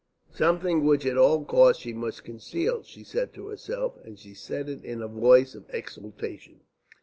[0.33, 4.67] "Something which at all costs she must conceal," she said to herself, and she said
[4.67, 6.61] it in a voice of exultation.